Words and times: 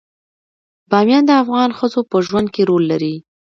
بامیان 0.89 1.23
د 1.27 1.31
افغان 1.43 1.69
ښځو 1.77 2.01
په 2.11 2.17
ژوند 2.27 2.47
کې 2.53 2.61
رول 2.69 2.83
لري. 2.91 3.15